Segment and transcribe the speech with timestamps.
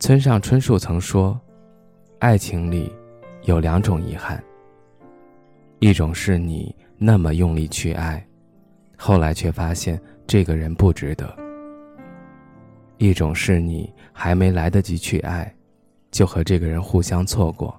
[0.00, 1.38] 村上春树曾说
[2.20, 2.92] ：“爱情里
[3.42, 4.42] 有两种遗憾，
[5.80, 8.24] 一种是你那么用力去爱，
[8.96, 11.26] 后来却发现这个人不值得；
[12.98, 15.52] 一种是你还没来得及去爱，
[16.12, 17.76] 就和这个人互相错过。”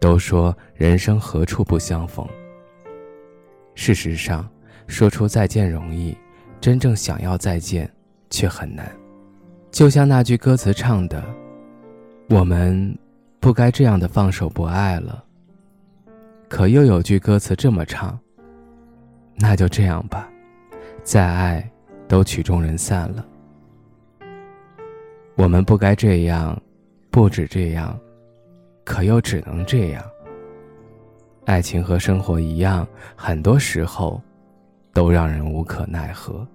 [0.00, 2.26] 都说人生何处不相逢，
[3.74, 4.48] 事实上，
[4.86, 6.16] 说出再见容易，
[6.62, 7.90] 真正想要再见
[8.30, 8.90] 却很难。
[9.70, 11.22] 就像那句歌词唱的
[12.30, 12.98] ：“我们
[13.38, 15.24] 不该这样的放手不爱了。”
[16.48, 18.18] 可又有句歌词这么唱
[19.36, 20.28] ：“那就这样吧，
[21.02, 21.70] 再爱
[22.08, 23.24] 都曲终人散了。”
[25.36, 26.60] 我们不该这样，
[27.10, 27.96] 不止这样，
[28.84, 30.02] 可又只能这样。
[31.44, 34.20] 爱情和生活一样，很多时候
[34.92, 36.46] 都让人无可奈何。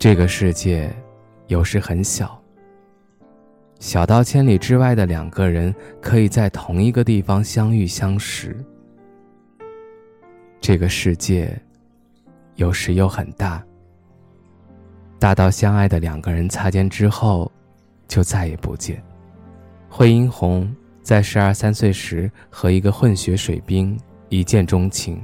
[0.00, 0.90] 这个世界，
[1.48, 2.42] 有时很小，
[3.80, 8.56] 小到千里之外的两个人可以在同一个地方相遇相识。
[10.58, 11.54] 这个世界，
[12.54, 13.62] 有时又很大，
[15.18, 17.52] 大到相爱的两个人擦肩之后，
[18.08, 19.02] 就再也不见。
[19.86, 25.22] 惠英红在十二三岁时和一个混血水兵一见钟情，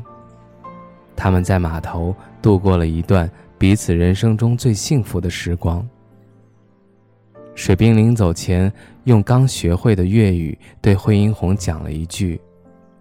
[1.17, 3.27] 他们在码头度过了一段。
[3.59, 5.87] 彼此人生中最幸福的时光。
[7.55, 8.71] 水兵临走前，
[9.05, 12.39] 用刚学会的粤语对惠英红讲了一句：“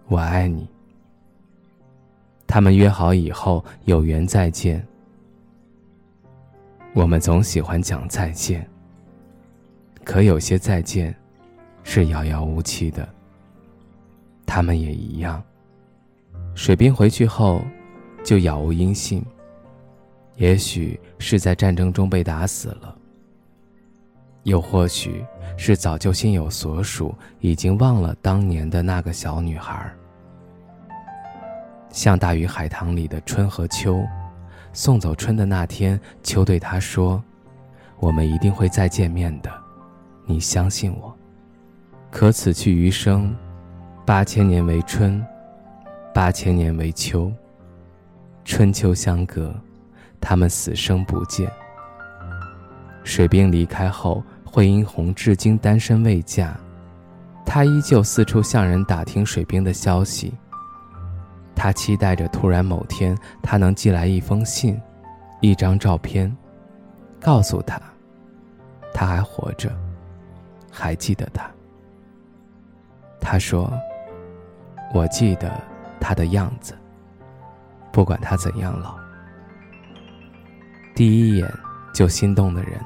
[0.08, 0.66] 我爱你。”
[2.48, 4.82] 他们约好以后有缘再见。
[6.94, 8.66] 我们总喜欢讲再见，
[10.04, 11.14] 可有些再见，
[11.84, 13.06] 是遥遥无期的。
[14.46, 15.42] 他们也一样。
[16.54, 17.62] 水兵回去后，
[18.24, 19.22] 就杳无音信。
[20.36, 22.94] 也许是在战争中被打死了，
[24.42, 25.24] 又或许
[25.56, 29.90] 是早就心有所属，已经忘了当年的那个小女孩。
[31.90, 34.04] 像大鱼海棠里的春和秋，
[34.74, 37.22] 送走春的那天，秋对他说
[37.98, 39.50] ：“我们一定会再见面的，
[40.26, 41.16] 你相信我。”
[42.12, 43.34] 可此去余生，
[44.04, 45.24] 八千年为春，
[46.12, 47.32] 八千年为秋，
[48.44, 49.54] 春秋相隔。
[50.28, 51.48] 他们死生不见。
[53.04, 56.56] 水兵离开后，惠英红至今单身未嫁，
[57.44, 60.34] 她依旧四处向人打听水兵的消息。
[61.54, 64.76] 她期待着突然某天，他能寄来一封信，
[65.40, 66.36] 一张照片，
[67.20, 67.80] 告诉他，
[68.92, 69.70] 他还活着，
[70.72, 71.48] 还记得他。
[73.20, 73.72] 他说
[74.92, 75.52] ：“我记得
[76.00, 76.76] 他的样子，
[77.92, 78.96] 不管他怎样老。”
[80.96, 81.46] 第一眼
[81.92, 82.80] 就心动的人，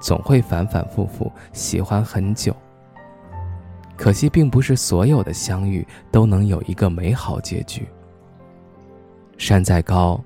[0.00, 2.54] 总会反反复复喜欢很久。
[3.96, 7.84] 可惜，并不是所有的相遇都能有一个美好结局。
[9.36, 10.22] 山再高，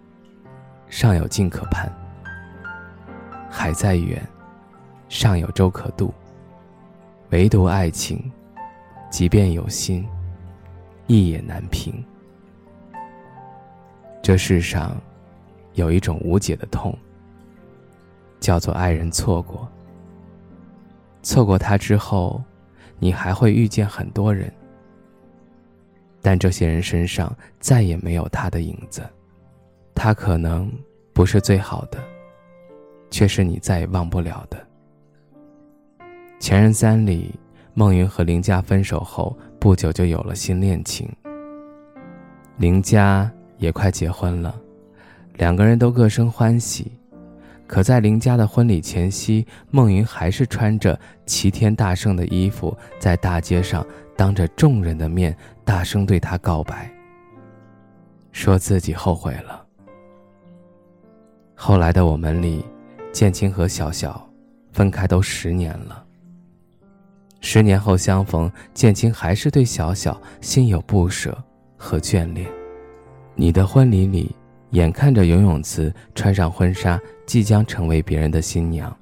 [0.90, 1.88] 尚有近可攀；
[3.50, 4.22] 海再远，
[5.08, 6.12] 尚有舟可渡。
[7.30, 8.30] 唯独爱情，
[9.10, 10.06] 即便有心，
[11.06, 12.04] 意也难平。
[14.20, 14.94] 这世上，
[15.72, 16.94] 有一种无解的痛。
[18.44, 19.66] 叫做爱人错过。
[21.22, 22.42] 错过他之后，
[22.98, 24.52] 你还会遇见很多人，
[26.20, 29.02] 但这些人身上再也没有他的影子。
[29.94, 30.70] 他可能
[31.14, 31.98] 不是最好的，
[33.10, 34.58] 却是你再也忘不了的。
[36.38, 37.34] 《前任三》里，
[37.72, 41.08] 孟云和林佳分手后不久就有了新恋情。
[42.58, 44.54] 林佳也快结婚了，
[45.36, 46.92] 两个人都各生欢喜。
[47.66, 53.84] 可在林家的婚礼前夕，孟云还是穿着齐天大圣的衣服，在大街上
[54.16, 55.34] 当着众人的面
[55.64, 56.92] 大声对他告白，
[58.32, 59.64] 说自己后悔了。
[61.54, 62.64] 后来的我们里，
[63.12, 64.28] 建青和小小
[64.72, 66.04] 分开都十年了。
[67.40, 71.36] 十年后相逢，建青还是对小小心有不舍
[71.76, 72.46] 和眷恋。
[73.34, 74.34] 你的婚礼里。
[74.74, 78.94] 眼看着游泳池穿上婚纱，即将成为别人的新娘。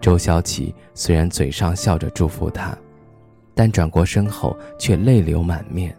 [0.00, 2.76] 周潇齐虽然嘴上笑着祝福她，
[3.54, 5.94] 但转过身后却泪流满面。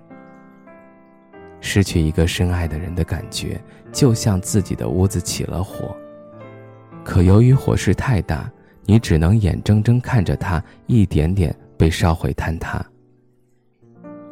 [1.61, 5.95] 失去一个深爱的人的感觉，就像自己的屋子起了火。
[7.03, 8.51] 可由于火势太大，
[8.85, 12.83] 你只能眼睁睁看着它一点点被烧毁坍塌。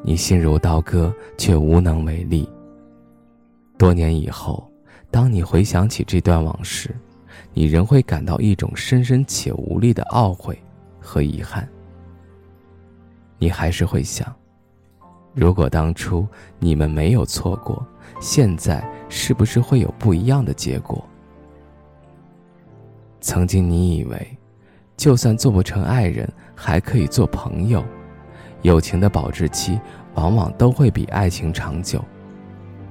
[0.01, 2.50] 你心如刀割，却无能为力。
[3.77, 4.68] 多年以后，
[5.12, 6.95] 当你回想起这段往事，
[7.53, 10.57] 你仍会感到一种深深且无力的懊悔
[11.00, 11.68] 和遗憾。
[13.38, 14.35] 你还是会想，
[15.35, 16.27] 如果当初
[16.57, 17.85] 你们没有错过，
[18.19, 21.07] 现在是不是会有不一样的结果？
[23.21, 24.38] 曾经你以为，
[24.95, 27.85] 就算做不成爱人，还可以做朋友，
[28.63, 29.79] 友情的保质期
[30.15, 32.03] 往往都会比爱情长久。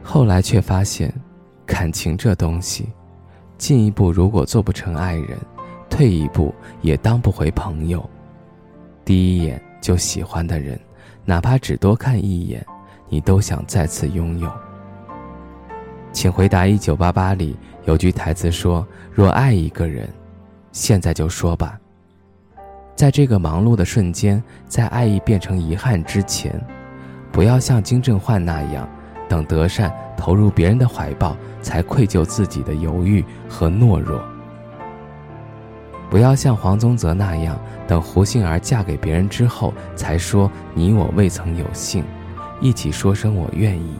[0.08, 1.12] 后来却发现，
[1.66, 2.88] 感情这东西，
[3.58, 5.36] 进一步如果做不成爱人，
[5.90, 8.08] 退一步也当不回朋友。
[9.04, 10.78] 第一眼就喜欢的人，
[11.24, 12.64] 哪怕只多看一眼，
[13.08, 14.48] 你都想再次拥有。
[16.12, 20.08] 请回答一九八八里有句台词说：“若爱一个人，
[20.70, 21.78] 现在就说吧。”
[22.94, 26.64] 在这个忙碌的瞬间，在爱意变成遗憾之前，
[27.32, 28.88] 不要像金正焕那样。
[29.28, 34.22] 等德善投入别人的怀抱，才愧疚自己的犹豫和懦弱。
[36.08, 42.04] 不要像黄宗泽那样，等胡杏儿嫁给别人之后，才说你我未曾有幸，
[42.60, 43.96] 一起说声我愿意。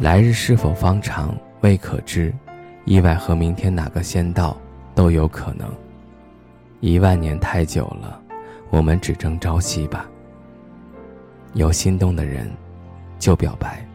[0.00, 2.34] 来日是否方长未可知，
[2.84, 4.56] 意外和明天哪个先到
[4.94, 5.68] 都有可能。
[6.80, 8.20] 一万年太久了，
[8.70, 10.06] 我们只争朝夕吧。
[11.54, 12.50] 有心动的人，
[13.20, 13.86] 就表白。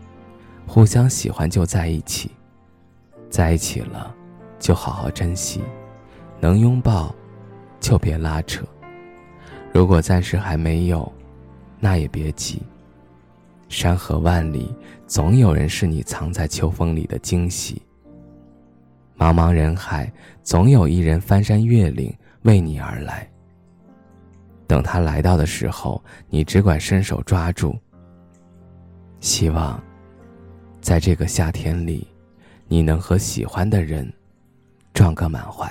[0.68, 2.30] 互相喜欢就在一起，
[3.30, 4.14] 在一起了，
[4.60, 5.64] 就好好珍惜，
[6.42, 7.16] 能拥抱，
[7.80, 8.66] 就别拉扯。
[9.74, 11.12] 如果暂时还没有，
[11.80, 12.62] 那也别急。
[13.70, 14.76] 山河万里，
[15.08, 17.82] 总有人是你藏在秋风里的惊喜。
[19.18, 20.12] 茫茫人海，
[20.44, 23.28] 总有一人翻山越岭为你而来。
[24.68, 27.76] 等他来到的时候，你只管伸手抓住。
[29.22, 29.82] 希望。
[30.82, 32.08] 在这个夏天里，
[32.68, 34.12] 你能和喜欢的人
[34.94, 35.70] 撞个满怀。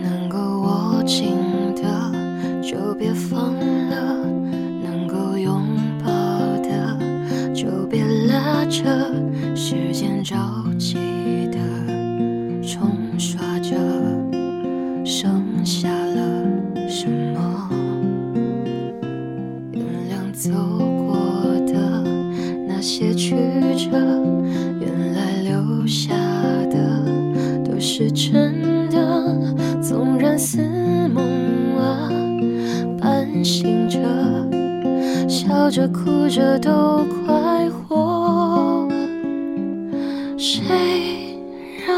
[0.00, 1.36] 能够握紧
[1.76, 2.12] 的
[2.60, 4.26] 就别放了，
[4.82, 5.64] 能够拥
[6.02, 6.08] 抱
[6.62, 6.98] 的
[7.54, 8.84] 就别拉扯，
[9.54, 10.36] 时间着
[20.62, 21.16] 走过
[21.66, 22.04] 的
[22.68, 23.34] 那些曲
[23.76, 23.98] 折，
[24.78, 26.14] 原来留下
[26.70, 27.04] 的
[27.64, 29.02] 都是真的。
[29.82, 30.58] 纵然似
[31.12, 31.24] 梦
[31.76, 32.08] 啊，
[33.00, 33.98] 半醒着，
[35.28, 38.88] 笑着哭着都快活。
[40.38, 40.62] 谁
[41.84, 41.96] 让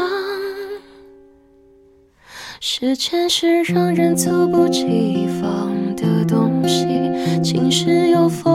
[2.59, 6.87] 时间是让人猝不及防的东西？
[7.43, 8.54] 晴时有风，